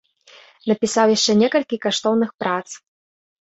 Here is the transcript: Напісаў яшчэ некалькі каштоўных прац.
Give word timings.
Напісаў 0.71 1.13
яшчэ 1.15 1.31
некалькі 1.41 1.79
каштоўных 1.85 2.33
прац. 2.41 2.65